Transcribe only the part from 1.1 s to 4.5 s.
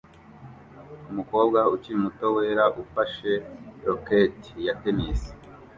Umukobwa ukiri muto wera ufashe racket